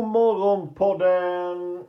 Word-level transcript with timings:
God 0.00 0.08
morgon 0.08 0.74
podden! 0.74 1.84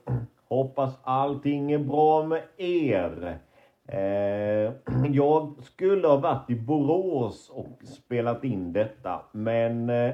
Hoppas 0.48 1.00
allting 1.04 1.72
är 1.72 1.80
bra 1.80 2.26
med 2.26 2.42
er. 2.58 3.40
Eh, 3.88 4.74
jag 5.12 5.56
skulle 5.64 6.08
ha 6.08 6.18
varit 6.18 6.50
i 6.50 6.56
Borås 6.56 7.50
och 7.50 7.80
spelat 7.84 8.44
in 8.44 8.74
detta, 8.74 9.22
men 9.32 9.90
eh, 9.90 10.14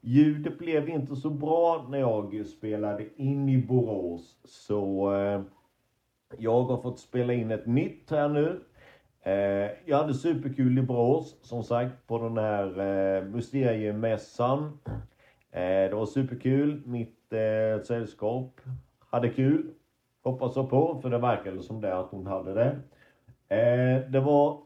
ljudet 0.00 0.58
blev 0.58 0.88
inte 0.88 1.16
så 1.16 1.30
bra 1.30 1.86
när 1.90 1.98
jag 1.98 2.46
spelade 2.46 3.06
in 3.16 3.48
i 3.48 3.58
Borås. 3.66 4.38
Så 4.44 5.14
eh, 5.14 5.40
jag 6.38 6.62
har 6.62 6.82
fått 6.82 6.98
spela 6.98 7.32
in 7.32 7.50
ett 7.50 7.66
nytt 7.66 8.10
här 8.10 8.28
nu. 8.28 8.60
Eh, 9.22 9.70
jag 9.84 9.96
hade 9.96 10.14
superkul 10.14 10.78
i 10.78 10.82
Borås, 10.82 11.36
som 11.42 11.62
sagt, 11.62 12.06
på 12.06 12.18
den 12.18 12.38
här 12.38 12.80
eh, 12.80 13.24
mysteriemässan. 13.24 14.78
Eh, 15.52 15.60
det 15.60 15.94
var 15.94 16.06
superkul. 16.06 16.82
Mitt 16.86 17.19
eh, 17.32 17.82
sällskap 17.82 18.60
hade 19.10 19.28
kul. 19.28 19.70
Hoppas 20.22 20.56
jag 20.56 20.70
på, 20.70 20.98
för 21.02 21.10
det 21.10 21.18
verkade 21.18 21.62
som 21.62 21.80
det 21.80 21.98
att 21.98 22.10
hon 22.10 22.26
hade 22.26 22.54
det. 22.54 22.78
Eh, 23.56 24.10
det 24.10 24.20
var, 24.20 24.58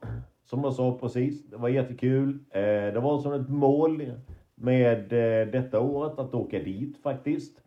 som 0.45 0.65
jag 0.65 0.75
sa 0.75 0.99
precis, 1.01 1.47
det 1.47 1.57
var 1.57 1.69
jättekul. 1.69 2.39
Eh, 2.51 2.63
det 2.93 3.01
var 3.01 3.19
som 3.19 3.33
ett 3.33 3.49
mål 3.49 4.13
med 4.55 5.13
eh, 5.13 5.49
detta 5.49 5.81
året 5.81 6.19
att 6.19 6.35
åka 6.35 6.59
dit 6.59 7.03
faktiskt. 7.03 7.61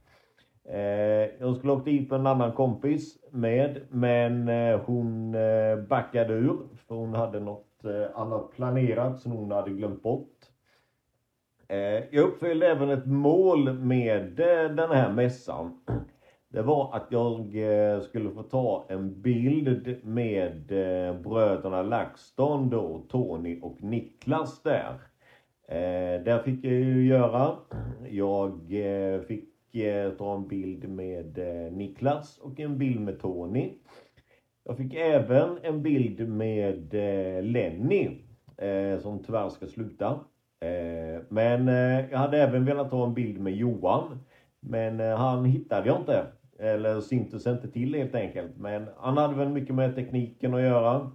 Eh, 0.70 1.30
jag 1.40 1.58
skulle 1.58 1.74
åkt 1.74 1.86
dit 1.86 2.10
med 2.10 2.20
en 2.20 2.28
annan 2.28 2.52
kompis 2.52 3.18
med, 3.32 3.82
men 3.90 4.50
eh, 4.50 4.80
hon 4.86 5.36
eh, 5.36 5.78
backade 5.78 6.34
ur 6.34 6.58
för 6.88 6.96
hon 6.96 7.14
hade 7.14 7.40
något 7.40 7.86
eh, 7.86 8.20
annat 8.20 8.52
planerat 8.52 9.20
som 9.20 9.32
hon 9.32 9.52
hade 9.52 9.72
glömt 9.72 10.04
bort. 10.04 10.37
Eh, 11.70 12.04
jag 12.12 12.24
uppfyllde 12.28 12.68
även 12.68 12.90
ett 12.90 13.06
mål 13.06 13.74
med 13.74 14.40
eh, 14.40 14.76
den 14.76 14.92
här 14.92 15.12
mässan. 15.14 15.80
Det 16.50 16.62
var 16.62 16.96
att 16.96 17.08
jag 17.10 17.40
eh, 17.56 18.02
skulle 18.02 18.32
få 18.32 18.44
ta 18.44 18.86
en 18.90 19.22
bild 19.22 20.06
med 20.06 20.72
eh, 20.72 21.22
bröderna 21.22 21.82
LaxTon 21.82 22.70
då, 22.70 23.06
Tony 23.10 23.60
och 23.62 23.84
Niklas 23.84 24.64
där. 24.64 24.94
Eh, 25.68 26.24
där 26.24 26.44
fick 26.44 26.66
jag 26.66 26.74
ju 26.74 27.08
göra. 27.08 27.56
Jag 28.10 28.52
eh, 28.72 29.22
fick 29.22 29.76
eh, 29.76 30.12
ta 30.12 30.36
en 30.36 30.48
bild 30.48 30.90
med 30.90 31.38
eh, 31.38 31.72
Niklas 31.72 32.38
och 32.38 32.60
en 32.60 32.78
bild 32.78 33.02
med 33.02 33.20
Tony. 33.20 33.74
Jag 34.64 34.78
fick 34.78 34.94
även 34.94 35.58
en 35.64 35.84
bild 35.84 36.30
med 36.30 36.94
eh, 36.94 37.44
Lenny 37.44 38.10
eh, 38.58 39.00
som 39.00 39.24
tyvärr 39.24 39.50
ska 39.50 39.68
sluta. 39.68 40.20
Eh, 40.60 41.22
men 41.30 41.68
eh, 41.68 42.12
jag 42.12 42.18
hade 42.18 42.42
även 42.44 42.66
velat 42.66 42.92
ha 42.92 43.06
en 43.06 43.14
bild 43.14 43.42
med 43.42 43.54
Johan. 43.56 44.20
Men 44.60 45.00
eh, 45.00 45.18
han 45.18 45.46
hittade 45.46 45.88
jag 45.88 46.00
inte. 46.00 46.26
Eller 46.60 47.02
syntes 47.02 47.48
inte 47.48 47.72
till 47.72 47.96
helt 47.96 48.16
enkelt. 48.16 48.58
Men 48.58 48.88
han 48.98 49.18
hade 49.18 49.36
väl 49.36 49.50
mycket 49.50 49.76
med 49.76 49.96
tekniken 49.96 50.54
att 50.54 50.62
göra. 50.62 51.12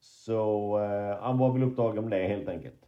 Så 0.00 0.78
eh, 0.78 1.22
han 1.22 1.38
var 1.38 1.52
väl 1.52 1.62
upptagen 1.62 2.08
med 2.08 2.20
det 2.20 2.28
helt 2.28 2.48
enkelt. 2.48 2.82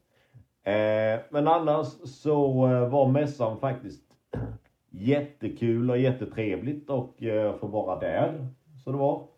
Eh, 0.64 1.20
men 1.30 1.48
annars 1.48 1.86
så 2.04 2.66
eh, 2.66 2.88
var 2.88 3.08
mässan 3.08 3.60
faktiskt 3.60 4.02
jättekul 4.90 5.90
och 5.90 5.98
jättetrevligt 5.98 6.90
och 6.90 7.22
eh, 7.22 7.56
få 7.56 7.66
vara 7.66 7.98
där. 8.00 8.48
Så 8.84 8.92
det 8.92 8.98
var. 8.98 9.33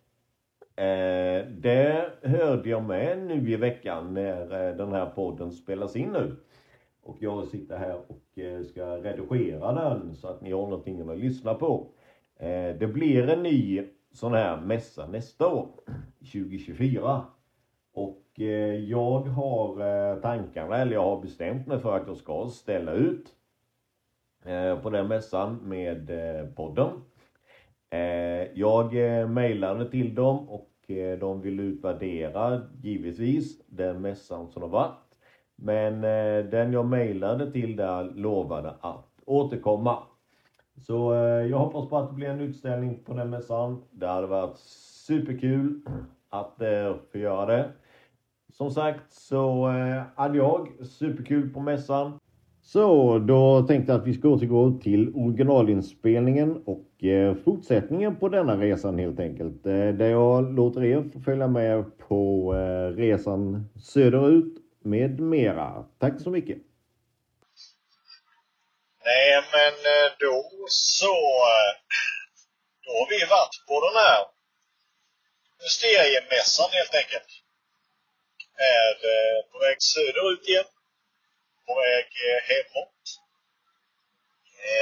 Eh, 0.77 1.47
det 1.47 2.11
hörde 2.23 2.69
jag 2.69 2.85
med 2.85 3.19
nu 3.19 3.51
i 3.51 3.57
veckan 3.57 4.15
när 4.15 4.69
eh, 4.69 4.77
den 4.77 4.93
här 4.93 5.07
podden 5.07 5.53
spelas 5.53 5.97
in 5.97 6.09
nu. 6.09 6.37
Och 7.03 7.17
jag 7.21 7.47
sitter 7.47 7.79
här 7.79 8.01
och 8.07 8.39
eh, 8.39 8.63
ska 8.63 8.97
redigera 8.97 9.73
den 9.73 10.15
så 10.15 10.29
att 10.29 10.41
ni 10.41 10.53
har 10.53 10.63
någonting 10.63 11.11
att 11.11 11.19
lyssna 11.19 11.55
på. 11.55 11.87
Eh, 12.37 12.77
det 12.79 12.93
blir 12.93 13.29
en 13.29 13.43
ny 13.43 13.83
sån 14.13 14.35
här 14.35 14.61
mässa 14.61 15.07
nästa 15.07 15.49
år, 15.49 15.69
2024. 16.19 17.25
Och 17.93 18.41
eh, 18.41 18.75
jag 18.75 19.21
har 19.21 19.81
eh, 19.81 20.21
tankarna, 20.21 20.77
eller 20.77 20.93
jag 20.93 21.03
har 21.03 21.21
bestämt 21.21 21.67
mig 21.67 21.79
för 21.79 21.97
att 21.97 22.07
jag 22.07 22.17
ska 22.17 22.49
ställa 22.49 22.93
ut 22.93 23.35
eh, 24.45 24.79
på 24.81 24.91
den 24.91 25.09
mässan 25.09 25.57
med 25.63 26.11
eh, 26.11 26.47
podden. 26.47 26.89
Eh, 27.97 28.49
jag 28.55 29.19
eh, 29.21 29.29
mejlade 29.29 29.91
till 29.91 30.15
dem 30.15 30.49
och 30.49 30.91
eh, 30.91 31.19
de 31.19 31.41
vill 31.41 31.61
utvärdera 31.61 32.63
givetvis 32.83 33.61
den 33.67 34.01
mässan 34.01 34.49
som 34.49 34.63
har 34.63 34.69
varit. 34.69 35.07
Men 35.57 35.95
eh, 35.95 36.51
den 36.51 36.73
jag 36.73 36.87
mejlade 36.87 37.53
till 37.53 37.77
där 37.77 38.05
lovade 38.05 38.75
att 38.81 39.11
återkomma. 39.25 39.99
Så 40.87 41.15
eh, 41.15 41.47
jag 41.47 41.59
hoppas 41.59 41.89
på 41.89 41.99
att 41.99 42.09
det 42.09 42.15
blir 42.15 42.29
en 42.29 42.41
utställning 42.41 43.05
på 43.05 43.15
den 43.15 43.31
mässan. 43.31 43.83
Det 43.91 44.07
hade 44.07 44.27
varit 44.27 44.59
superkul 45.07 45.81
att 46.31 46.63
eh, 46.63 46.95
få 47.13 47.19
göra 47.19 47.47
det. 47.47 47.71
Som 48.53 48.71
sagt 48.71 49.13
så 49.13 49.69
eh, 49.69 50.03
hade 50.15 50.39
jag 50.39 50.69
superkul 50.87 51.51
på 51.51 51.61
mässan. 51.61 52.19
Så 52.63 53.19
då 53.19 53.63
tänkte 53.63 53.93
jag 53.93 54.01
att 54.01 54.07
vi 54.07 54.15
ska 54.15 54.29
återgå 54.29 54.79
till 54.83 55.15
originalinspelningen 55.15 56.63
och 56.65 56.86
Eh, 57.03 57.35
fortsättningen 57.45 58.17
på 58.17 58.29
denna 58.29 58.57
resan 58.57 58.99
helt 58.99 59.21
enkelt. 59.21 59.67
Eh, 59.67 59.89
där 59.89 60.11
jag 60.11 60.55
låter 60.55 60.85
er 60.85 61.25
följa 61.25 61.49
med 61.49 61.99
på 61.99 62.55
eh, 62.55 62.97
resan 62.97 63.69
söderut 63.93 64.55
med 64.83 65.21
mera. 65.21 65.85
Tack 65.99 66.21
så 66.23 66.31
mycket! 66.31 66.59
Nej, 69.05 69.43
men 69.53 69.75
då 70.19 70.51
så... 70.69 71.17
Då 72.85 72.91
har 72.93 73.09
vi 73.11 73.21
varit 73.37 73.57
på 73.69 73.77
den 73.87 73.97
här 74.03 74.21
mysteriemässan 75.63 76.71
helt 76.79 76.95
enkelt. 77.03 77.31
Är 78.75 78.93
på 79.53 79.59
väg 79.59 79.83
söderut 79.83 80.49
igen. 80.49 80.71
På 81.67 81.73
väg 81.75 82.09
hemåt. 82.51 83.03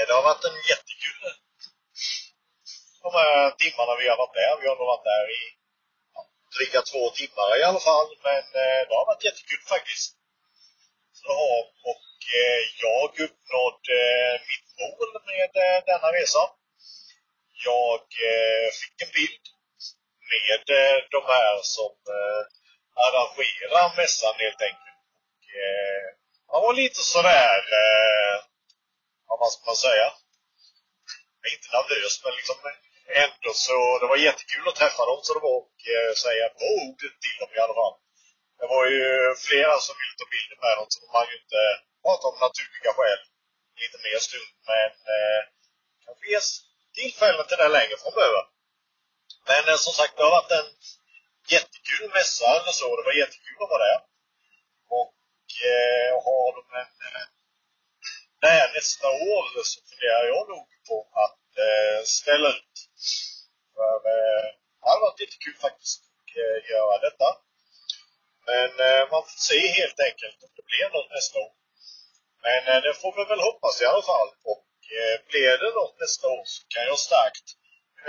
Det 0.06 0.12
har 0.12 0.22
varit 0.22 0.44
en 0.44 0.58
jättekul 0.70 1.43
de 3.04 3.10
här 3.18 3.50
timmarna 3.62 3.94
vi 4.00 4.08
har 4.08 4.18
varit 4.22 4.38
där. 4.40 4.54
Vi 4.60 4.68
har 4.68 4.76
nog 4.76 4.90
varit 4.94 5.10
där 5.12 5.26
i 5.40 5.42
ja, 6.14 6.20
dryga 6.54 6.80
två 6.90 7.02
timmar 7.18 7.48
i 7.60 7.62
alla 7.68 7.82
fall. 7.88 8.08
Men 8.26 8.44
eh, 8.62 8.80
det 8.86 8.94
har 8.98 9.06
varit 9.12 9.26
jättekul 9.28 9.62
faktiskt. 9.74 10.10
Så, 11.22 11.34
och 11.90 12.06
eh, 12.40 12.62
jag 12.84 13.08
uppnådde 13.26 13.98
eh, 14.16 14.34
mitt 14.50 14.68
mål 14.80 15.10
med 15.30 15.52
eh, 15.64 15.78
denna 15.88 16.08
resa. 16.18 16.42
Jag 17.68 18.04
eh, 18.30 18.68
fick 18.80 18.96
en 19.04 19.12
bild 19.18 19.44
med 20.32 20.62
eh, 20.78 20.98
de 21.14 21.20
här 21.32 21.54
som 21.76 21.94
eh, 22.16 22.42
arrangerar 23.04 23.96
mässan 23.96 24.34
helt 24.44 24.62
enkelt. 24.68 25.00
Och, 25.18 25.42
eh, 25.64 26.06
han 26.50 26.60
var 26.66 26.74
lite 26.82 27.00
sådär, 27.14 27.58
eh, 27.82 28.36
vad 29.28 29.52
ska 29.52 29.62
man 29.66 29.76
säga? 29.88 30.08
Inte 31.54 31.68
nervös 31.76 32.14
men 32.24 32.34
liksom 32.38 32.56
eh, 32.70 32.83
ändå 33.08 33.50
så, 33.54 33.98
det 34.00 34.06
var 34.06 34.16
jättekul 34.16 34.68
att 34.68 34.80
träffa 34.82 35.02
dem 35.10 35.20
så 35.22 35.30
det 35.34 35.44
var 35.48 35.56
och 35.62 35.78
eh, 35.94 36.12
säga 36.24 36.44
på 36.58 36.64
ordet 36.84 37.14
till 37.24 37.36
dem 37.40 37.50
i 37.56 37.60
alla 37.64 37.76
fall. 37.80 37.96
Det 38.58 38.66
var 38.74 38.84
ju 38.94 39.04
flera 39.46 39.74
som 39.86 39.94
ville 40.00 40.16
ta 40.18 40.26
bilder 40.34 40.58
med 40.64 40.74
dem 40.78 40.86
så 40.90 40.96
de 41.00 41.08
ju 41.32 41.36
inte 41.42 41.62
prata 42.04 42.24
om 42.30 42.36
naturliga 42.46 42.92
skäl 42.96 43.20
lite 43.82 43.98
mer 44.06 44.18
stund 44.26 44.50
men 44.70 44.92
eh, 45.14 45.40
kanske 46.04 46.24
ges 46.32 46.48
tillfällen 46.98 47.46
till 47.46 47.62
det 47.62 47.76
längre 47.78 47.96
framöver. 48.04 48.42
Men 49.48 49.62
eh, 49.70 49.78
som 49.84 49.92
sagt, 49.98 50.16
det 50.16 50.24
har 50.26 50.36
varit 50.38 50.58
en 50.60 50.70
jättekul 51.54 52.08
mässa 52.16 52.48
eller 52.58 52.74
så. 52.80 52.96
Det 52.96 53.06
var 53.08 53.22
jättekul 53.22 53.58
att 53.62 53.72
vara 53.74 53.86
där. 53.90 54.00
Och 55.00 55.16
eh, 55.72 56.10
har 56.26 56.46
de 56.56 56.62
en 56.82 56.94
eh, 57.08 57.26
där 58.44 58.66
nästa 58.74 59.06
år 59.08 59.44
så 59.64 59.80
funderar 59.88 60.24
jag 60.32 60.48
nog 60.48 60.66
på 60.88 60.96
att 61.24 61.44
eh, 61.66 62.04
ställa 62.04 62.48
ut. 62.48 62.76
För 63.76 63.96
eh, 64.14 64.46
det 64.80 64.88
hade 64.88 65.04
varit 65.06 65.20
jättekul 65.24 65.56
faktiskt 65.66 65.98
att 66.08 66.30
eh, 66.42 66.58
göra 66.72 66.96
detta. 67.06 67.28
Men 68.50 68.70
eh, 68.86 69.02
man 69.12 69.22
får 69.28 69.40
se 69.50 69.60
helt 69.80 70.00
enkelt 70.08 70.38
om 70.46 70.52
det 70.56 70.66
blir 70.70 70.86
något 70.96 71.10
nästa 71.16 71.36
år. 71.44 71.52
Men 72.46 72.62
eh, 72.70 72.80
det 72.86 72.94
får 73.02 73.12
vi 73.18 73.24
väl 73.32 73.46
hoppas 73.48 73.82
i 73.82 73.86
alla 73.90 74.04
fall. 74.10 74.30
Och 74.52 74.68
eh, 74.98 75.16
blir 75.30 75.54
det 75.62 75.72
något 75.80 75.96
nästa 76.04 76.26
år 76.36 76.44
så 76.54 76.60
kan 76.72 76.84
jag 76.90 76.98
starkt 77.08 77.46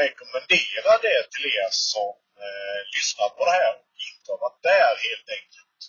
rekommendera 0.04 0.92
det 1.08 1.22
till 1.34 1.46
er 1.62 1.72
som 1.92 2.14
eh, 2.46 2.80
lyssnar 2.96 3.30
på 3.36 3.42
det 3.46 3.56
här 3.60 3.74
och 3.80 3.98
inte 4.10 4.28
har 4.32 4.40
varit 4.46 4.64
där 4.72 4.94
helt 5.08 5.30
enkelt. 5.38 5.80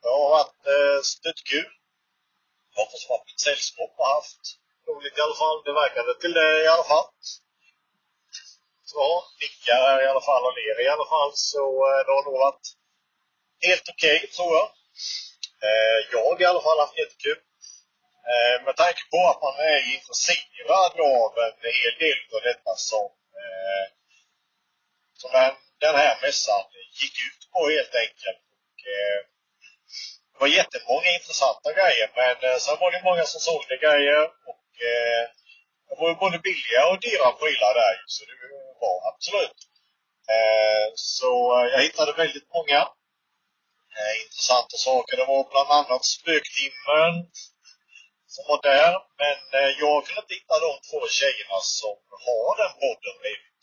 Det 0.00 0.08
har 0.16 0.28
varit 0.38 0.62
eh, 0.74 0.98
stött-kul. 1.12 1.72
Jag 2.70 2.78
hoppas 2.82 3.10
att 3.10 3.26
mitt 3.30 3.40
sällskap 3.46 3.92
har 3.98 4.08
haft 4.18 4.44
roligt 4.88 5.18
i 5.18 5.20
alla 5.24 5.38
fall. 5.42 5.58
Det 5.66 5.72
verkade 5.84 6.12
till 6.20 6.34
det 6.38 6.50
i 6.64 6.68
alla 6.74 6.88
fall. 6.92 7.08
Så 8.92 9.24
nickar 9.42 9.80
här 9.88 10.02
i 10.04 10.10
alla 10.12 10.24
fall 10.28 10.44
och 10.48 10.56
ler 10.58 10.76
i 10.84 10.88
alla 10.94 11.08
fall. 11.12 11.32
Så 11.34 11.64
eh, 11.88 12.00
det 12.04 12.12
har 12.16 12.24
nog 12.24 12.38
varit 12.46 12.66
helt 13.68 13.88
okej 13.92 14.18
tror 14.36 14.52
jag. 14.58 14.68
Eh, 15.66 15.98
jag 16.12 16.20
har 16.24 16.42
i 16.42 16.50
alla 16.50 16.64
fall 16.66 16.78
haft 16.84 16.98
jättekul. 17.02 17.40
Eh, 18.32 18.56
med 18.66 18.76
tanke 18.82 19.02
på 19.12 19.20
att 19.30 19.40
man 19.46 19.56
är 19.72 19.80
intresserad 19.96 20.94
av 21.16 21.30
en 21.46 21.74
hel 21.80 21.94
del 22.04 22.18
av 22.36 22.42
detta 22.50 22.72
som, 22.88 23.08
som 25.20 25.30
den, 25.84 25.94
här 26.02 26.14
mässan 26.22 26.64
gick 27.00 27.16
ut 27.28 27.42
på 27.52 27.60
helt 27.76 27.94
enkelt. 28.04 28.42
Och, 28.64 28.80
det 30.32 30.38
var 30.40 30.48
jättemånga 30.60 31.10
intressanta 31.18 31.68
grejer 31.78 32.08
men 32.18 32.60
sen 32.60 32.76
var 32.80 32.90
det 32.92 33.08
många 33.08 33.24
som 33.32 33.40
sålde 33.40 33.76
grejer 33.84 34.24
och 34.48 34.66
det 35.88 35.94
var 36.00 36.14
både 36.14 36.38
billiga 36.38 36.82
och 36.90 37.00
dyra 37.00 37.28
prylar 37.40 37.74
där 37.80 37.94
så 38.06 38.24
det 38.24 38.38
var 38.80 38.98
absolut. 39.12 39.58
Eh, 40.36 40.86
så 40.94 41.30
eh, 41.58 41.66
jag 41.72 41.82
hittade 41.82 42.12
väldigt 42.12 42.48
många 42.56 42.80
eh, 43.96 44.14
intressanta 44.22 44.76
saker. 44.88 45.16
Det 45.16 45.30
var 45.32 45.50
bland 45.52 45.70
annat 45.78 46.04
Spöktimmen 46.04 47.12
som 48.34 48.44
var 48.50 48.60
där. 48.72 48.92
Men 49.20 49.38
jag 49.82 49.96
kunde 50.04 50.22
inte 50.22 50.38
hitta 50.40 50.64
de 50.66 50.72
två 50.88 51.00
tjejerna 51.18 51.58
som 51.78 51.96
har 52.26 52.50
den 52.62 52.74
podden 52.82 53.16
blivit. 53.22 53.62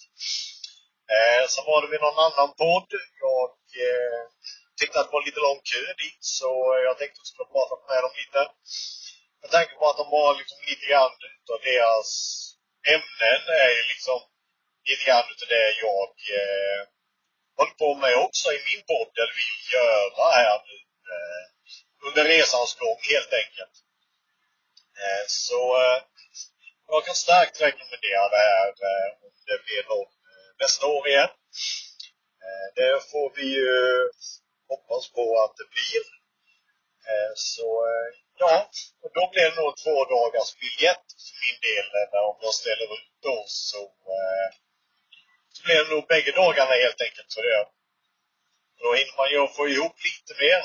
Sen 1.51 1.65
var 1.69 1.79
det 1.81 1.91
vid 1.93 2.03
någon 2.05 2.23
annan 2.27 2.51
podd. 2.61 2.89
Jag 3.25 3.47
tyckte 4.79 4.97
att 4.99 5.07
det 5.07 5.17
var 5.17 5.25
lite 5.29 5.45
lång 5.47 5.61
kö 5.71 5.83
dit 6.03 6.21
så 6.39 6.51
jag 6.87 6.97
tänkte 6.97 7.17
att 7.17 7.23
jag 7.23 7.31
skulle 7.31 7.53
prata 7.55 7.75
med 7.89 8.01
dem 8.05 8.13
lite. 8.21 8.41
Med 9.41 9.49
tanke 9.55 9.73
på 9.79 9.83
att 9.89 9.99
de 10.01 10.05
var 10.17 10.31
liksom 10.41 10.59
lite 10.69 10.85
grann 10.91 11.15
utav 11.39 11.59
deras 11.71 12.09
ämnen 12.95 13.41
är 13.65 13.75
liksom 13.93 14.19
lite 14.89 15.05
grann 15.05 15.31
utav 15.31 15.47
det 15.55 15.67
jag 15.87 16.11
eh, 16.39 16.81
håller 17.57 17.77
på 17.83 17.89
med 18.03 18.15
också 18.25 18.47
i 18.57 18.59
min 18.69 18.83
podd, 18.91 19.11
eller 19.21 19.35
vill 19.43 19.59
göra 19.77 20.25
här 20.41 20.59
nu 20.69 20.77
eh, 21.13 21.43
under 22.07 22.23
resans 22.33 22.75
gång 22.81 22.99
helt 23.13 23.33
enkelt. 23.41 23.75
Eh, 25.03 25.25
så 25.27 25.61
eh, 25.83 25.99
jag 26.87 27.05
kan 27.05 27.15
starkt 27.15 27.61
rekommendera 27.61 28.29
det 28.35 28.43
här 28.51 28.69
eh, 28.89 29.09
om 29.25 29.33
det 29.49 29.59
blir 29.65 29.83
något 29.93 30.13
eh, 30.31 30.49
nästa 30.61 30.85
år 30.87 31.07
igen. 31.07 31.33
Eh, 32.45 32.67
det 32.75 33.11
får 33.11 33.27
vi 33.35 33.45
ju 33.59 33.73
hoppas 34.71 35.11
på 35.17 35.25
att 35.43 35.55
det 35.59 35.67
blir. 35.75 36.03
Eh, 37.09 37.33
så 37.35 37.67
ja, 38.37 38.69
och 39.03 39.11
då 39.13 39.29
blir 39.31 39.43
det 39.49 39.61
nog 39.61 39.77
två 39.83 39.95
dagars 40.15 40.51
biljett 40.61 41.07
för 41.25 41.35
min 41.43 41.59
del. 41.67 41.87
Om 42.29 42.37
jag 42.41 42.53
ställer 42.53 42.87
upp 42.95 43.09
då 43.21 43.43
så, 43.47 43.81
så 45.65 45.67
blir 45.67 45.83
det 45.83 45.95
nog 45.95 46.07
bägge 46.07 46.31
dagarna 46.31 46.73
helt 46.85 47.01
enkelt. 47.01 47.31
Så 47.31 47.41
det, 47.41 47.67
då 48.81 48.93
hinner 48.93 49.17
man 49.17 49.29
ju 49.31 49.47
få 49.47 49.67
ihop 49.67 49.95
lite 50.09 50.33
mer 50.43 50.61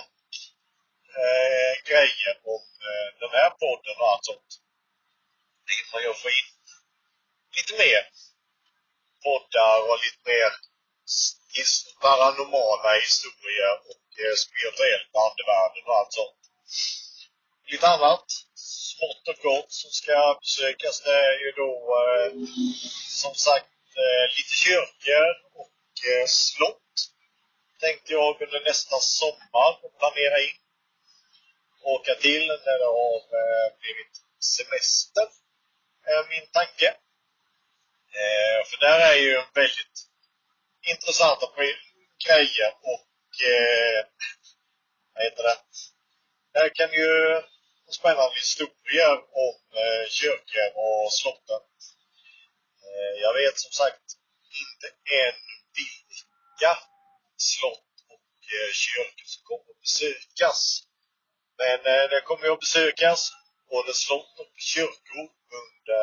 eh, 1.20 1.72
grejer 1.90 2.34
om 2.54 2.64
eh, 2.86 3.08
den 3.20 3.30
här 3.38 3.50
podden 3.50 3.94
och 4.00 4.08
allt 4.12 4.24
sånt. 4.30 4.50
Det 5.64 5.72
hinner 5.76 5.92
man 5.94 6.02
ju 6.02 6.12
få 6.24 6.28
in 6.40 6.50
lite 7.56 7.72
mer 7.82 8.02
poddar 9.24 9.76
och 9.88 9.98
lite 10.04 10.22
mer 10.32 10.50
paranormala 12.02 12.90
historier 13.04 13.74
och 13.90 14.06
eh, 14.24 14.34
spirituell 14.44 15.02
andevärlden 15.26 15.84
och 15.88 15.96
allt 15.98 16.12
sånt. 16.20 16.40
Lite 17.70 17.88
annat 17.88 18.26
smått 18.90 19.24
och 19.30 19.40
gott 19.48 19.72
som 19.72 19.90
ska 19.90 20.38
besökas 20.40 21.00
det 21.04 21.18
är 21.30 21.38
ju 21.44 21.50
då 21.62 21.72
eh, 22.06 22.32
som 23.22 23.34
sagt 23.34 23.70
Eh, 23.96 24.36
lite 24.36 24.54
kyrkor 24.54 25.28
och 25.60 26.08
eh, 26.10 26.26
slott 26.26 26.92
tänkte 27.80 28.12
jag 28.12 28.42
under 28.42 28.60
nästa 28.60 28.96
sommar 28.96 29.98
planera 29.98 30.38
in 30.40 30.60
åka 31.82 32.14
till 32.14 32.46
när 32.46 32.78
det 32.78 32.90
har 33.00 33.16
eh, 33.40 33.68
blivit 33.80 34.14
semester, 34.40 35.26
är 36.04 36.28
min 36.28 36.46
tanke. 36.52 36.88
Eh, 38.20 38.60
för 38.68 38.76
där 38.86 39.00
är 39.12 39.14
ju 39.14 39.34
väldigt 39.54 39.96
intressanta 40.92 41.46
grejer 42.26 42.72
och 42.92 43.44
eh, 43.54 44.06
vad 45.14 45.24
heter 45.24 45.42
det? 45.42 45.58
Där 46.52 46.68
kan 46.74 46.92
ju 46.92 47.42
spännande 47.90 48.34
historier 48.34 49.16
om 49.46 49.58
eh, 49.82 50.08
kyrkor 50.08 50.68
och 50.74 51.12
slottet. 51.12 51.70
Eh, 52.96 53.14
jag 53.24 53.32
vet 53.40 53.58
som 53.58 53.72
sagt 53.82 54.06
inte 54.62 54.86
än 55.22 55.36
vilka 55.78 56.72
slott 57.50 57.92
och 58.12 58.32
eh, 58.54 58.70
kyrkor 58.84 59.26
som 59.32 59.42
kommer 59.48 59.70
att 59.72 59.84
besökas. 59.86 60.60
Men 61.60 61.78
eh, 61.92 62.04
det 62.10 62.20
kommer 62.20 62.44
ju 62.44 62.52
att 62.52 62.66
besökas 62.66 63.20
både 63.70 63.92
slott 63.94 64.34
och 64.42 64.54
kyrkor 64.74 65.26
under 65.60 66.02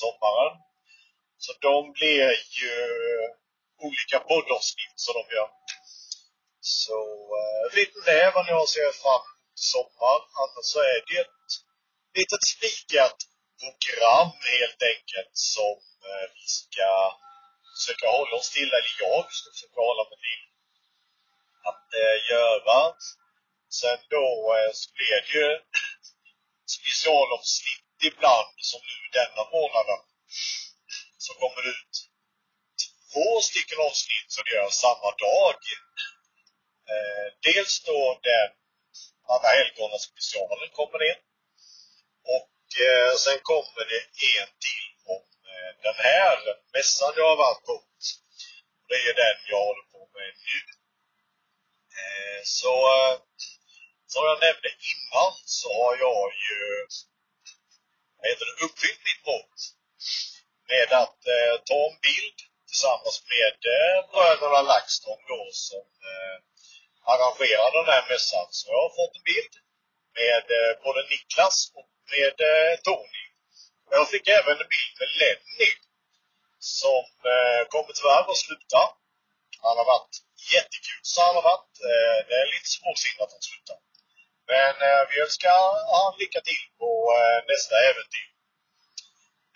sommaren. 0.00 0.54
Så 1.44 1.52
de 1.60 1.92
blir 1.92 2.30
ju 2.60 2.74
olika 3.86 4.18
poddavsnitt 4.18 4.96
som 5.04 5.14
de 5.18 5.34
gör. 5.34 5.50
Så 6.60 6.98
vet 7.74 7.94
ni 7.94 8.00
det 8.06 8.32
vad 8.34 8.46
ni 8.46 8.52
har 8.52 8.62
att 8.62 8.68
se 8.68 8.92
fram 9.02 9.24
emot 9.28 9.58
i 9.60 9.64
sommar. 9.72 10.18
Annars 10.42 10.66
så 10.72 10.78
är 10.78 10.98
det 11.08 11.20
ett 11.20 11.50
litet 12.18 12.44
spikat 12.54 13.18
program 13.62 14.30
helt 14.56 14.82
enkelt 14.92 15.32
som 15.54 15.74
vi 16.36 16.46
ska 16.58 16.90
försöka 17.74 18.06
hålla 18.16 18.34
oss 18.40 18.50
till, 18.56 18.70
eller 18.76 18.94
jag 19.04 19.32
ska 19.36 19.46
försöka 19.54 19.80
hålla 19.88 20.04
mig 20.10 20.18
till 20.26 20.42
att 21.70 21.86
eh, 22.02 22.16
göra 22.32 22.94
Sen 23.80 23.98
då 24.16 24.26
eh, 24.58 24.72
så 24.80 24.86
blir 24.96 25.10
det 25.24 25.32
ju 25.38 25.48
specialavsnitt 26.76 27.98
ibland, 28.10 28.54
som 28.70 28.80
nu 28.90 28.98
denna 29.18 29.42
månaden. 29.56 30.00
Så 31.24 31.30
kommer 31.40 31.60
det 31.62 31.72
ut 31.78 31.96
två 33.12 33.40
stycken 33.48 33.78
avsnitt 33.88 34.28
som 34.36 34.44
gör 34.52 34.70
samma 34.84 35.10
dag. 35.26 35.58
Eh, 36.92 37.26
dels 37.46 37.74
då 37.88 38.20
den 38.28 38.50
Alla 39.32 39.48
helgona 39.58 39.98
specialen 39.98 40.70
kommer 40.78 41.00
in. 41.10 41.20
Och 42.36 42.56
eh, 42.86 43.12
sen 43.24 43.38
kommer 43.50 43.82
det 43.90 44.00
en 44.40 44.52
till 44.64 44.93
Eh, 45.54 45.72
den 45.86 45.98
här 46.08 46.36
mässan 46.74 47.12
jag 47.16 47.28
har 47.28 47.36
varit 47.36 47.64
på. 47.64 47.76
Det 48.88 49.00
är 49.08 49.14
den 49.24 49.38
jag 49.52 49.64
håller 49.68 49.86
på 49.94 50.00
med 50.16 50.32
nu. 50.48 50.60
Eh, 52.00 52.40
så 52.44 52.74
eh, 52.96 53.14
som 54.12 54.22
jag 54.30 54.38
nämnde 54.46 54.70
innan 54.92 55.32
så 55.58 55.68
har 55.80 55.94
jag 56.06 56.26
ju 56.46 56.60
heter 58.28 58.46
det, 58.46 58.64
uppfyllt 58.66 59.02
mitt 59.08 59.22
mål 59.26 59.48
med 60.70 60.88
att 61.02 61.20
ta 61.70 61.80
en 61.90 61.98
bild 62.08 62.38
tillsammans 62.68 63.18
med 63.34 63.58
eh, 63.76 63.98
bröderna 64.12 64.62
LaxTon 64.62 65.22
då 65.32 65.42
som 65.68 65.86
eh, 66.12 66.36
arrangerar 67.12 67.70
den 67.78 67.88
här 67.92 68.04
mässan. 68.10 68.48
Så 68.50 68.64
jag 68.72 68.80
har 68.84 68.92
fått 68.98 69.16
en 69.18 69.28
bild 69.32 69.54
med 70.20 70.44
eh, 70.58 70.72
både 70.84 71.00
Niklas 71.10 71.56
och 71.78 71.90
med 72.12 72.36
eh, 72.50 72.72
Tony. 72.86 73.23
Jag 73.98 74.06
fick 74.14 74.26
även 74.38 74.56
en 74.62 74.70
bild 74.74 74.94
med 75.00 75.10
Lenny 75.20 75.70
som 76.78 77.04
eh, 77.32 77.62
kommer 77.72 77.92
tyvärr 77.98 78.30
att 78.32 78.44
sluta. 78.46 78.80
Han 79.66 79.76
har 79.80 79.86
varit 79.94 80.14
jättekul 80.54 81.02
så 81.12 81.16
han 81.26 81.36
har 81.38 81.46
varit. 81.52 81.74
Eh, 81.90 82.18
det 82.28 82.36
är 82.42 82.46
lite 82.54 82.70
småsynd 82.76 83.18
att 83.20 83.34
han 83.34 83.44
slutar. 83.50 83.78
Men 84.52 84.74
eh, 84.88 85.02
vi 85.10 85.14
önskar 85.24 85.58
han 85.96 86.12
lycka 86.22 86.40
till 86.48 86.64
på 86.80 86.90
eh, 87.18 87.38
nästa 87.50 87.74
äventyr. 87.88 88.30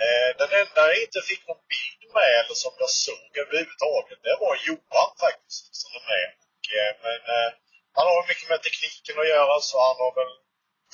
Eh, 0.05 0.31
den 0.41 0.51
enda 0.63 0.81
jag 0.91 1.01
inte 1.07 1.21
fick 1.31 1.43
någon 1.49 1.65
bild 1.73 2.03
med 2.17 2.31
eller 2.41 2.57
som 2.65 2.75
jag 2.83 2.93
såg 3.07 3.31
överhuvudtaget, 3.43 4.19
det 4.27 4.37
var 4.45 4.55
Johan 4.67 5.13
faktiskt 5.25 5.71
som 5.81 5.91
är 5.99 6.05
med. 6.13 6.29
Och, 6.47 6.65
eh, 6.79 6.93
men 7.05 7.21
eh, 7.37 7.51
han 7.97 8.07
har 8.11 8.29
mycket 8.31 8.49
med 8.53 8.61
tekniken 8.63 9.17
att 9.21 9.33
göra 9.37 9.55
så 9.69 9.75
han 9.89 9.99
har 10.05 10.13
väl 10.21 10.33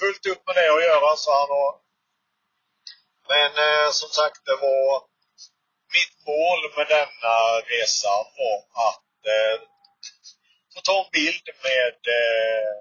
fullt 0.00 0.24
upp 0.32 0.42
med 0.46 0.54
det 0.58 0.68
att 0.76 0.88
göra 0.90 1.10
så 1.22 1.28
han 1.40 1.50
har 1.58 1.83
men 3.28 3.50
eh, 3.66 3.90
som 4.00 4.08
sagt 4.08 4.40
det 4.44 4.56
var 4.66 5.02
mitt 5.96 6.14
mål 6.26 6.60
med 6.76 6.86
denna 6.96 7.36
resa 7.72 8.14
var 8.38 8.58
att 8.88 9.12
eh, 9.34 9.58
få 10.72 10.80
ta 10.80 11.04
en 11.04 11.10
bild 11.12 11.46
med 11.66 11.98
eh, 12.20 12.72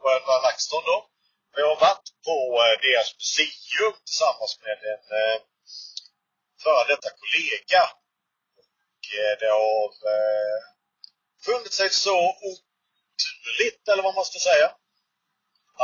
bröderna 0.00 0.38
LaxTon 0.46 0.82
då. 0.84 0.98
Jag 1.56 1.68
har 1.68 1.80
varit 1.88 2.08
på 2.26 2.36
eh, 2.62 2.76
deras 2.86 3.08
museum 3.18 3.94
tillsammans 4.04 4.52
med 4.64 4.78
en 4.92 5.04
eh, 5.20 5.38
före 6.62 6.84
detta 6.92 7.10
kollega. 7.20 7.82
Och 8.60 9.02
eh, 9.20 9.34
det 9.40 9.50
har 9.60 9.88
eh, 10.14 10.58
funnit 11.44 11.72
sig 11.72 11.90
så 11.90 12.18
oturligt, 12.50 13.88
eller 13.88 14.02
vad 14.02 14.14
man 14.14 14.24
ska 14.24 14.38
säga, 14.38 14.68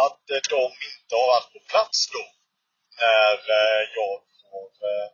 att 0.04 0.30
eh, 0.30 0.40
de 0.50 0.62
inte 0.90 1.12
har 1.18 1.26
varit 1.34 1.52
på 1.52 1.60
plats 1.72 2.10
då 2.12 2.35
när 3.00 3.34
eh, 3.58 3.82
jag 3.98 4.14
får 4.50 4.70
eh, 4.90 5.08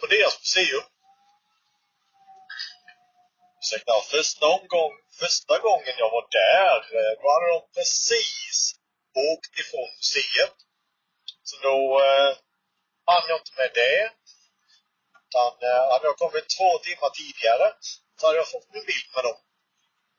på 0.00 0.06
deras 0.06 0.38
museum. 0.42 0.86
Ursäkta, 3.60 3.92
första 4.10 4.46
omgång, 4.46 4.92
första 5.20 5.58
gången 5.58 5.94
jag 5.98 6.10
var 6.10 6.26
där, 6.30 6.78
eh, 6.98 7.12
då 7.20 7.24
hade 7.32 7.48
de 7.54 7.60
precis 7.76 8.74
åkt 9.28 9.58
ifrån 9.58 9.90
museet. 9.98 10.56
Så 11.42 11.56
då 11.66 11.78
eh, 12.04 12.32
hann 13.06 13.28
jag 13.28 13.38
inte 13.40 13.56
med 13.56 13.70
det. 13.74 14.10
Utan 15.22 15.52
eh, 15.68 15.82
hade 15.92 16.06
jag 16.10 16.18
kommit 16.18 16.48
två 16.56 16.78
timmar 16.78 17.10
tidigare 17.10 17.66
så 18.16 18.26
hade 18.26 18.38
jag 18.38 18.50
fått 18.50 18.74
en 18.74 18.86
bild 18.90 19.08
med 19.14 19.24
dem. 19.24 19.38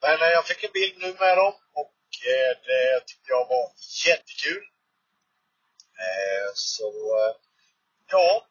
Men 0.01 0.18
eh, 0.22 0.34
jag 0.38 0.48
fick 0.48 0.63
en 0.63 0.72
bild 0.80 0.96
nu 0.98 1.10
med 1.24 1.38
dem 1.38 1.54
och 1.82 1.98
eh, 2.34 2.51
det 2.68 3.06
tyckte 3.08 3.30
jag 3.36 3.46
var 3.54 3.65
jättekul. 4.06 4.63
Eh, 6.04 6.52
så 6.56 6.90
eh, 7.20 7.36
ja, 8.08 8.48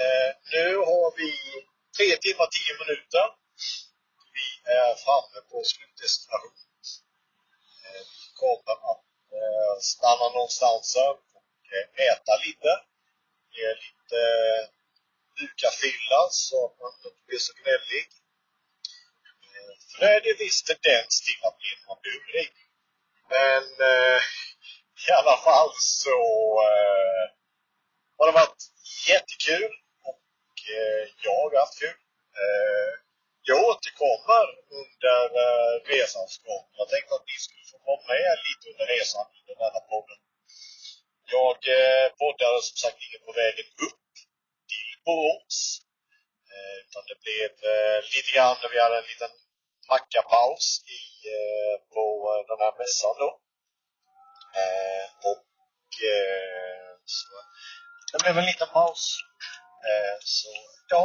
eh, 0.00 0.30
nu 0.52 0.76
har 0.76 1.16
vi 1.16 1.32
tre 1.96 2.16
timmar, 2.16 2.46
tio 2.56 2.74
minuter. 2.82 3.26
Vi 4.36 4.48
är 4.72 4.94
framme 5.04 5.38
på 5.50 5.64
slutdestinationen. 5.64 6.66
Vi 7.82 8.32
kommer 8.42 8.76
att 8.90 9.04
stanna 9.82 10.28
någonstans 10.28 10.96
och 10.96 11.20
äta 12.10 12.32
lite. 12.46 12.70
Det 13.52 13.62
är 13.70 13.76
lite 13.86 14.20
bukafylla 15.36 16.20
så 16.30 16.58
man 16.80 16.92
inte 16.94 17.22
blir 17.26 17.38
så 17.38 17.52
gnällig. 17.60 18.04
För 19.90 20.00
det 20.00 20.14
är 20.14 20.20
det 20.20 20.44
viss 20.44 20.62
tendens 20.62 21.14
till 21.26 21.40
att 21.46 21.58
bli 21.58 21.72
när 21.86 21.98
hungrig. 22.12 22.52
Men 23.34 23.64
i 25.08 25.10
alla 25.20 25.36
fall 25.46 25.70
så 25.76 26.18
eh, 26.70 27.24
har 28.16 28.26
det 28.26 28.38
varit 28.42 28.62
jättekul 29.08 29.72
och 30.10 30.54
eh, 30.78 31.02
jag 31.24 31.34
har 31.40 31.60
haft 31.62 31.78
kul. 31.82 31.98
Eh, 32.40 32.90
jag 33.48 33.58
återkommer 33.70 34.46
under 34.80 35.20
eh, 35.44 35.74
resans 35.92 36.32
gång. 36.46 36.64
Jag 36.80 36.88
tänkte 36.88 37.14
att 37.14 37.28
ni 37.32 37.36
skulle 37.44 37.64
få 37.72 37.78
vara 37.88 38.02
med 38.12 38.32
lite 38.46 38.64
under 38.72 38.86
resan 38.96 39.26
under 39.38 39.54
denna 39.62 39.80
podden. 39.92 40.18
Jag 41.36 41.58
eh, 41.78 42.06
poddade 42.20 42.58
som 42.68 42.76
sagt 42.84 42.98
inte 43.06 43.18
på 43.26 43.32
vägen 43.42 43.68
upp 43.86 44.06
till 44.70 44.92
Borås. 45.06 45.58
Eh, 46.52 46.76
utan 46.84 47.02
det 47.10 47.18
blev 47.24 47.50
eh, 47.72 47.98
lite 48.14 48.30
grann 48.34 48.56
när 48.62 48.70
vi 48.72 48.78
hade 48.84 48.98
en 49.02 49.10
liten 49.12 49.32
mackapaus 49.90 50.66
i, 50.98 51.02
eh, 51.34 51.74
på 51.94 52.04
eh, 52.30 52.42
den 52.50 52.58
här 52.64 52.74
mässan 52.80 53.16
då. 53.24 53.30
Eh, 54.58 55.06
och 55.30 55.88
eh, 56.14 56.90
så 57.04 57.32
det 58.12 58.18
blev 58.22 58.38
en 58.38 58.50
liten 58.50 58.68
paus. 58.68 59.02
Eh, 59.88 60.16
så 60.36 60.48
ja, 60.92 61.04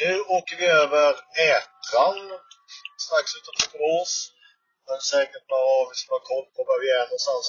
nu 0.00 0.20
åker 0.20 0.56
vi 0.56 0.66
över 0.66 1.08
Ätran 1.52 2.18
strax 3.04 3.26
utanför 3.38 3.68
Borås. 3.72 4.14
Men 4.86 4.98
säkert 5.12 5.46
bra 5.50 5.64
vi 5.90 5.94
ska 6.00 6.08
ha 6.14 6.24
koll 6.32 6.46
på 6.54 6.60
var 6.68 6.78
vi 6.84 6.90
är 7.00 7.06
någonstans. 7.10 7.46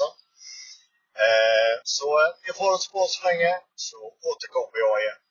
Eh, 1.26 1.74
så 1.84 2.08
ni 2.44 2.52
får 2.60 2.70
oss 2.76 2.92
på 2.94 3.00
så 3.14 3.20
länge 3.28 3.52
så 3.86 3.98
återkommer 4.30 4.78
jag 4.86 4.96
igen. 5.04 5.22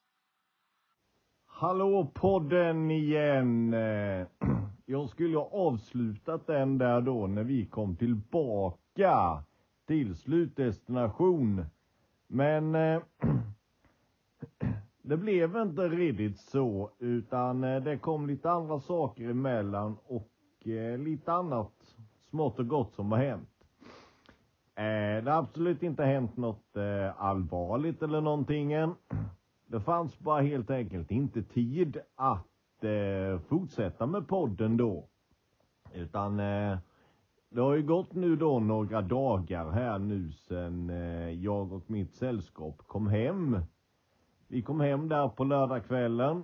Hallå 1.46 2.12
podden 2.14 2.90
igen! 2.90 3.74
Eh, 3.74 4.26
jag 4.94 5.10
skulle 5.10 5.38
ha 5.38 5.48
avslutat 5.68 6.46
den 6.46 6.78
där 6.78 7.00
då 7.00 7.26
när 7.26 7.44
vi 7.44 7.66
kom 7.66 7.96
tillbaka 7.96 9.44
till 9.86 10.16
slutdestination. 10.16 11.64
Men 12.26 12.74
eh, 12.74 13.02
det 15.02 15.16
blev 15.16 15.56
inte 15.56 15.88
riktigt 15.88 16.38
så 16.38 16.90
utan 16.98 17.64
eh, 17.64 17.82
det 17.82 17.98
kom 17.98 18.26
lite 18.26 18.50
andra 18.50 18.80
saker 18.80 19.28
emellan 19.28 19.96
och 20.06 20.68
eh, 20.68 20.98
lite 20.98 21.32
annat 21.32 21.96
smått 22.30 22.58
och 22.58 22.68
gott 22.68 22.94
som 22.94 23.12
har 23.12 23.18
hänt. 23.18 23.48
Eh, 24.76 25.24
det 25.24 25.30
har 25.30 25.38
absolut 25.38 25.82
inte 25.82 26.04
hänt 26.04 26.36
något 26.36 26.76
eh, 26.76 27.22
allvarligt 27.22 28.02
eller 28.02 28.20
någonting 28.20 28.72
än. 28.72 28.94
Det 29.66 29.80
fanns 29.80 30.18
bara 30.18 30.40
helt 30.40 30.70
enkelt 30.70 31.10
inte 31.10 31.42
tid 31.42 31.98
att 32.14 32.84
eh, 32.84 33.38
fortsätta 33.48 34.06
med 34.06 34.28
podden 34.28 34.76
då. 34.76 35.08
Utan 35.94 36.40
eh, 36.40 36.78
det 37.54 37.60
har 37.60 37.74
ju 37.74 37.82
gått 37.82 38.14
nu 38.14 38.36
då 38.36 38.60
några 38.60 39.02
dagar 39.02 39.70
här 39.70 39.98
nu 39.98 40.32
sen 40.32 40.90
eh, 40.90 41.30
jag 41.30 41.72
och 41.72 41.90
mitt 41.90 42.14
sällskap 42.14 42.82
kom 42.86 43.06
hem. 43.06 43.58
Vi 44.48 44.62
kom 44.62 44.80
hem 44.80 45.08
där 45.08 45.28
på 45.28 45.44
lördagskvällen 45.44 46.42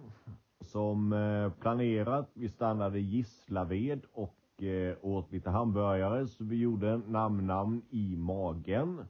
som 0.60 1.12
eh, 1.12 1.52
planerat. 1.52 2.30
Vi 2.34 2.48
stannade 2.48 2.98
i 2.98 3.02
Gislaved 3.02 4.00
och 4.12 4.62
eh, 4.62 4.96
åt 5.02 5.32
lite 5.32 5.50
hamburgare 5.50 6.26
så 6.26 6.44
vi 6.44 6.56
gjorde 6.56 6.96
namn-namn 6.96 7.82
i 7.90 8.16
magen. 8.16 9.04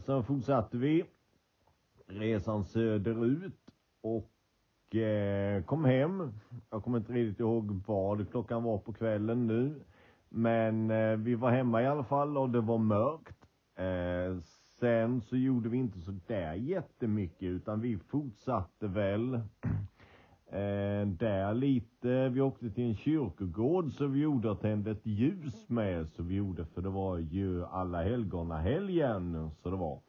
Sen 0.00 0.24
fortsatte 0.24 0.76
vi 0.76 1.04
resan 2.06 2.64
söderut 2.64 3.70
och 4.00 4.30
kom 5.64 5.84
hem. 5.84 6.32
Jag 6.70 6.84
kommer 6.84 6.98
inte 6.98 7.12
riktigt 7.12 7.40
ihåg 7.40 7.82
vad 7.86 8.30
klockan 8.30 8.62
var 8.62 8.78
på 8.78 8.92
kvällen 8.92 9.46
nu. 9.46 9.80
Men 10.30 10.90
eh, 10.90 11.16
vi 11.16 11.34
var 11.34 11.50
hemma 11.50 11.82
i 11.82 11.86
alla 11.86 12.04
fall 12.04 12.38
och 12.38 12.50
det 12.50 12.60
var 12.60 12.78
mörkt. 12.78 13.46
Eh, 13.76 14.40
sen 14.80 15.20
så 15.20 15.36
gjorde 15.36 15.68
vi 15.68 15.76
inte 15.76 15.98
så 15.98 16.12
där 16.26 16.54
jättemycket 16.54 17.42
utan 17.42 17.80
vi 17.80 17.98
fortsatte 17.98 18.86
väl 18.86 19.34
eh, 20.46 21.06
där 21.06 21.54
lite. 21.54 22.28
Vi 22.28 22.40
åkte 22.40 22.70
till 22.70 22.84
en 22.84 22.96
kyrkogård 22.96 23.92
så 23.92 24.06
vi 24.06 24.20
gjorde 24.20 24.50
och 24.50 24.60
tände 24.60 24.90
ett 24.90 25.06
ljus 25.06 25.68
med 25.68 26.08
så 26.08 26.22
vi 26.22 26.34
gjorde 26.34 26.64
för 26.64 26.82
det 26.82 26.88
var 26.88 27.18
ju 27.18 27.64
alla 27.64 28.02
helgona 28.02 28.58
helgen 28.58 29.50
så 29.62 29.70
det 29.70 29.76
var. 29.76 30.00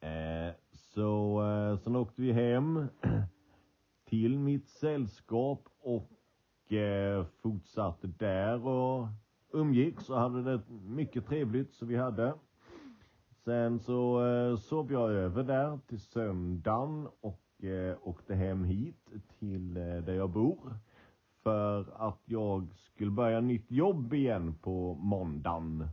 Eh, 0.00 0.54
så 0.72 1.42
eh, 1.42 1.78
sen 1.78 1.96
åkte 1.96 2.22
vi 2.22 2.32
hem 2.32 2.86
till 4.08 4.38
mitt 4.38 4.68
sällskap 4.68 5.68
och 5.80 6.10
eh, 6.72 7.24
fortsatte 7.42 8.06
där 8.06 8.66
och 8.66 9.06
umgicks 9.52 10.10
och 10.10 10.18
hade 10.18 10.42
det 10.42 10.60
mycket 10.70 11.26
trevligt 11.26 11.74
så 11.74 11.86
vi 11.86 11.96
hade. 11.96 12.34
Sen 13.44 13.78
så 13.78 14.26
eh, 14.26 14.56
sov 14.56 14.92
jag 14.92 15.10
över 15.10 15.42
där 15.42 15.78
till 15.88 16.00
söndagen 16.00 17.08
och 17.20 17.64
eh, 17.64 17.96
åkte 18.02 18.34
hem 18.34 18.64
hit 18.64 19.10
till 19.38 19.76
eh, 19.76 19.82
där 19.82 20.14
jag 20.14 20.30
bor. 20.30 20.74
För 21.42 21.86
att 21.96 22.22
jag 22.24 22.74
skulle 22.74 23.10
börja 23.10 23.40
nytt 23.40 23.70
jobb 23.70 24.14
igen 24.14 24.54
på 24.62 24.94
måndagen. 24.94 25.88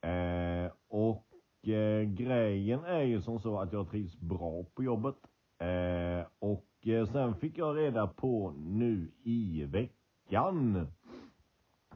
Eh, 0.00 0.72
och 0.88 1.26
eh, 1.68 2.02
grejen 2.02 2.84
är 2.84 3.02
ju 3.02 3.20
som 3.20 3.40
så 3.40 3.60
att 3.60 3.72
jag 3.72 3.90
trivs 3.90 4.20
bra 4.20 4.64
på 4.74 4.82
jobbet. 4.82 5.16
Eh, 5.58 6.26
och 6.38 6.65
Eh, 6.86 7.06
sen 7.06 7.34
fick 7.34 7.58
jag 7.58 7.76
reda 7.76 8.06
på 8.06 8.54
nu 8.56 9.10
i 9.22 9.64
veckan, 9.64 10.86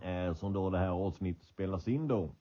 eh, 0.01 0.35
som 0.35 0.53
då 0.53 0.71
det 0.71 0.79
här 0.79 0.89
avsnittet 0.89 1.45
spelas 1.45 1.89
in 1.89 2.09
då, 2.09 2.35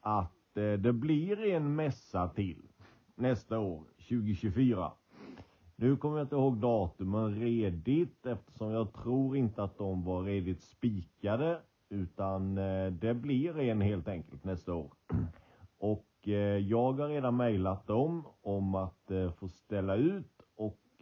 att 0.00 0.56
eh, 0.56 0.72
det 0.72 0.92
blir 0.92 1.44
en 1.44 1.74
mässa 1.74 2.28
till 2.28 2.68
nästa 3.14 3.58
år, 3.58 3.84
2024. 3.96 4.92
Nu 5.76 5.96
kommer 5.96 6.18
jag 6.18 6.24
inte 6.24 6.34
ihåg 6.34 6.56
datumen 6.56 7.34
redigt 7.34 8.26
eftersom 8.26 8.70
jag 8.70 8.92
tror 8.92 9.36
inte 9.36 9.62
att 9.62 9.78
de 9.78 10.04
var 10.04 10.22
redigt 10.22 10.62
spikade. 10.62 11.60
Utan 11.88 12.58
eh, 12.58 12.92
det 12.92 13.14
blir 13.14 13.58
en 13.58 13.80
helt 13.80 14.08
enkelt 14.08 14.44
nästa 14.44 14.74
år. 14.74 14.92
Och 15.78 16.28
eh, 16.28 16.58
jag 16.58 16.92
har 16.92 17.08
redan 17.08 17.36
mejlat 17.36 17.86
dem 17.86 18.24
om 18.42 18.74
att 18.74 19.10
eh, 19.10 19.32
få 19.32 19.48
ställa 19.48 19.94
ut 19.94 20.33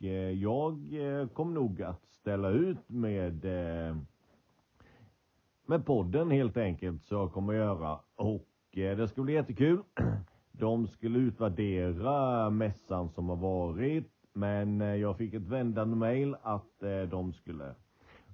Eh, 0.05 0.31
jag 0.31 0.73
eh, 0.93 1.29
kommer 1.29 1.53
nog 1.55 1.83
att 1.83 2.07
ställa 2.07 2.49
ut 2.49 2.89
med 2.89 3.45
eh, 3.45 3.97
med 5.67 5.87
podden 5.87 6.31
helt 6.31 6.57
enkelt 6.57 7.05
så 7.05 7.15
jag 7.15 7.33
kommer 7.33 7.53
göra. 7.53 7.99
Och 8.15 8.49
det 8.73 9.09
ska 9.09 9.23
bli 9.23 9.35
jättekul. 9.35 9.83
De 10.53 10.87
skulle 10.87 11.19
utvärdera 11.19 12.51
mässan 12.51 13.09
som 13.09 13.29
har 13.29 13.37
varit 13.37 14.11
men 14.33 14.81
jag 14.81 15.17
fick 15.17 15.35
ett 15.35 15.43
vändande 15.43 15.97
mail 15.97 16.37
att 16.43 16.81
de 17.11 17.33
skulle 17.33 17.75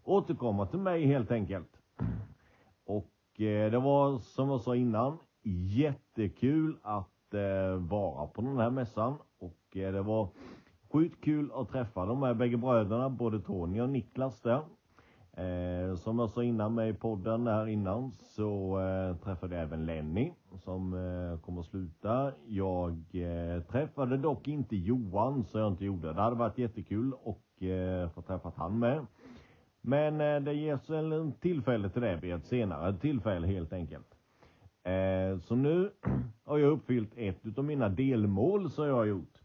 återkomma 0.04 0.66
till 0.66 0.78
mig 0.78 1.06
helt 1.06 1.30
enkelt. 1.30 1.80
Och 2.84 3.10
det 3.36 3.78
var 3.78 4.18
som 4.18 4.48
jag 4.48 4.60
sa 4.60 4.76
innan 4.76 5.18
jättekul 5.42 6.76
att 6.82 7.34
vara 7.78 8.26
på 8.26 8.42
den 8.42 8.58
här 8.58 8.70
mässan 8.70 9.14
och 9.38 9.58
det 9.72 10.02
var 10.02 10.28
sjukt 10.92 11.24
kul 11.24 11.50
att 11.54 11.68
träffa 11.68 12.06
de 12.06 12.22
här 12.22 12.34
bägge 12.34 12.56
bröderna, 12.56 13.10
både 13.10 13.40
Tony 13.40 13.80
och 13.80 13.88
Niklas 13.88 14.42
där. 14.42 14.62
Eh, 15.38 15.94
som 15.94 16.18
jag 16.18 16.30
sa 16.30 16.42
innan 16.42 16.74
med 16.74 16.88
i 16.90 16.94
podden 16.94 17.46
här 17.46 17.66
innan 17.66 18.12
så 18.12 18.80
eh, 18.80 19.16
träffade 19.16 19.54
jag 19.54 19.64
även 19.64 19.86
Lenny 19.86 20.32
som 20.64 20.94
eh, 20.94 21.40
kommer 21.40 21.60
att 21.60 21.66
sluta. 21.66 22.32
Jag 22.46 22.90
eh, 23.12 23.62
träffade 23.62 24.16
dock 24.16 24.48
inte 24.48 24.76
Johan 24.76 25.44
så 25.44 25.58
jag 25.58 25.72
inte 25.72 25.84
gjorde. 25.84 26.12
Det 26.12 26.22
hade 26.22 26.36
varit 26.36 26.58
jättekul 26.58 27.12
och 27.22 27.62
eh, 27.62 28.10
få 28.10 28.22
träffat 28.22 28.54
han 28.56 28.78
med. 28.78 29.06
Men 29.80 30.20
eh, 30.20 30.40
det 30.40 30.52
ges 30.52 30.90
väl 30.90 31.12
en 31.12 31.32
tillfälle 31.32 31.88
till 31.90 32.02
det 32.02 32.16
vid 32.16 32.34
ett 32.34 32.46
senare 32.46 32.96
tillfälle 32.96 33.46
helt 33.46 33.72
enkelt. 33.72 34.14
Eh, 34.82 35.38
så 35.38 35.54
nu 35.54 35.90
har 36.44 36.58
jag 36.58 36.72
uppfyllt 36.72 37.12
ett 37.16 37.58
av 37.58 37.64
mina 37.64 37.88
delmål 37.88 38.70
som 38.70 38.86
jag 38.86 38.94
har 38.94 39.04
gjort. 39.04 39.37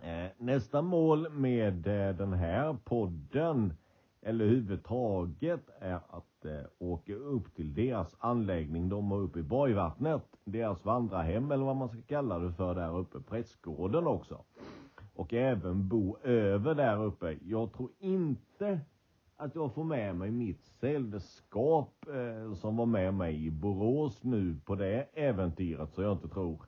Eh, 0.00 0.30
nästa 0.38 0.82
mål 0.82 1.30
med 1.30 1.86
eh, 1.86 2.16
den 2.16 2.32
här 2.32 2.76
podden 2.84 3.72
eller 4.22 4.44
huvudtaget 4.46 5.68
är 5.80 5.94
att 5.94 6.44
eh, 6.44 6.64
åka 6.78 7.14
upp 7.14 7.54
till 7.54 7.74
deras 7.74 8.16
anläggning 8.18 8.88
de 8.88 9.10
har 9.10 9.18
uppe 9.18 9.38
i 9.38 9.42
Borgvattnet. 9.42 10.22
Deras 10.44 10.84
vandrarhem 10.84 11.50
eller 11.50 11.64
vad 11.64 11.76
man 11.76 11.88
ska 11.88 12.02
kalla 12.02 12.38
det 12.38 12.52
för 12.52 12.74
där 12.74 12.98
uppe, 12.98 13.20
prästgården 13.20 14.06
också. 14.06 14.44
Och 15.14 15.34
även 15.34 15.88
bo 15.88 16.16
över 16.22 16.74
där 16.74 17.04
uppe. 17.04 17.38
Jag 17.42 17.72
tror 17.72 17.90
inte 17.98 18.80
att 19.36 19.54
jag 19.54 19.74
får 19.74 19.84
med 19.84 20.16
mig 20.16 20.30
mitt 20.30 20.64
sällskap 20.64 22.06
eh, 22.08 22.54
som 22.54 22.76
var 22.76 22.86
med 22.86 23.14
mig 23.14 23.46
i 23.46 23.50
Borås 23.50 24.24
nu 24.24 24.56
på 24.64 24.74
det 24.74 25.08
äventyret 25.12 25.92
så 25.94 26.02
jag 26.02 26.12
inte 26.12 26.28
tror. 26.28 26.66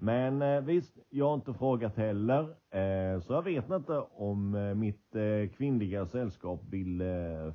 Men 0.00 0.42
eh, 0.42 0.60
visst, 0.60 0.98
jag 1.10 1.26
har 1.26 1.34
inte 1.34 1.54
frågat 1.54 1.96
heller. 1.96 2.40
Eh, 2.70 3.20
så 3.20 3.32
jag 3.32 3.42
vet 3.42 3.70
inte 3.70 3.98
om 3.98 4.54
eh, 4.54 4.74
mitt 4.74 5.16
kvinnliga 5.56 6.06
sällskap 6.06 6.60
vill 6.70 7.02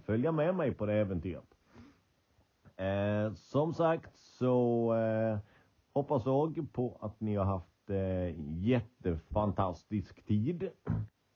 följa 0.06 0.32
med 0.32 0.56
mig 0.56 0.72
på 0.72 0.86
det 0.86 0.94
äventyret. 0.94 1.44
Som 3.36 3.74
sagt 3.74 4.18
så 4.18 4.94
hoppas 5.94 6.26
jag 6.26 6.74
på 6.74 6.98
att 7.02 7.20
ni 7.20 7.36
har 7.36 7.46
haft 7.46 7.90
jättefantastisk 8.60 10.26
tid. 10.26 10.70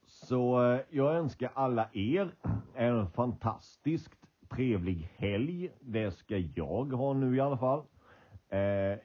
Så 0.06 0.78
jag 0.90 1.16
önskar 1.16 1.52
alla 1.54 1.90
er 1.94 2.32
en 2.76 3.10
fantastiskt 3.10 4.28
trevlig 4.50 5.12
helg. 5.18 5.70
Det 5.80 6.12
ska 6.12 6.38
jag 6.38 6.94
ha 6.94 7.14
nu 7.14 7.36
i 7.36 7.40
alla 7.40 7.58
fall. 7.58 7.84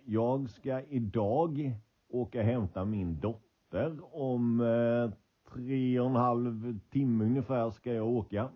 Jag 0.05 0.51
ska 0.51 0.81
idag 0.81 1.75
åka 2.13 2.39
och 2.39 2.45
hämta 2.45 2.85
min 2.85 3.21
dotter. 3.21 3.99
Om 4.13 4.61
eh, 4.61 5.11
tre 5.55 6.01
och 6.01 6.07
en 6.07 6.17
halv 6.17 6.79
timme 6.91 7.25
ungefär 7.25 7.71
ska 7.71 7.93
jag 7.93 8.07
åka. 8.07 8.49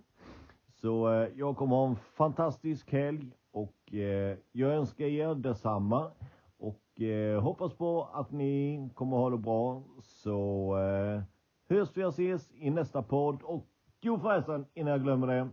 Så 0.80 1.12
eh, 1.12 1.28
jag 1.36 1.56
kommer 1.56 1.76
ha 1.76 1.88
en 1.88 1.96
fantastisk 1.96 2.92
helg 2.92 3.32
och 3.52 3.94
eh, 3.94 4.38
jag 4.52 4.74
önskar 4.74 5.04
er 5.04 5.34
detsamma. 5.34 6.10
Och 6.58 7.00
eh, 7.00 7.42
hoppas 7.42 7.72
på 7.74 8.08
att 8.12 8.30
ni 8.30 8.90
kommer 8.94 9.16
ha 9.16 9.30
det 9.30 9.38
bra. 9.38 9.82
Så 10.00 10.70
eh, 10.78 11.22
hörs 11.68 11.96
vi 11.96 12.04
och 12.04 12.08
ses 12.08 12.52
i 12.54 12.70
nästa 12.70 13.02
podd. 13.02 13.42
Och 13.42 13.66
jo 14.00 14.18
förresten, 14.18 14.66
innan 14.74 14.92
jag 14.92 15.02
glömmer 15.02 15.26
det. 15.26 15.48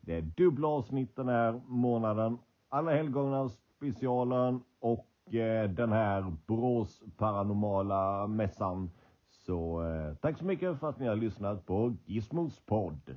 Det 0.00 0.14
är 0.14 0.22
dubbla 0.22 0.68
avsnitt 0.68 1.16
den 1.16 1.28
här 1.28 1.60
månaden. 1.66 2.38
Alla 2.68 2.90
helgona 2.94 3.48
specialen 3.48 4.60
och 4.80 5.06
Eh, 5.34 5.70
den 5.70 5.92
här 5.92 6.32
Brås 6.46 7.02
paranormala 7.16 8.26
mässan. 8.26 8.90
Så 9.30 9.82
eh, 9.82 10.14
tack 10.14 10.38
så 10.38 10.44
mycket 10.44 10.80
för 10.80 10.88
att 10.88 10.98
ni 10.98 11.06
har 11.06 11.16
lyssnat 11.16 11.66
på 11.66 11.96
Gizmos 12.06 12.60
podd. 12.66 13.16